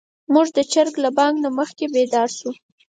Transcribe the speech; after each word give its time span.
موږ 0.33 0.47
د 0.57 0.59
چرګ 0.71 0.95
له 1.03 1.09
بانګ 1.17 1.35
نه 1.43 1.49
مخکې 1.59 1.85
بيدار 1.93 2.29
شوو. 2.37 2.51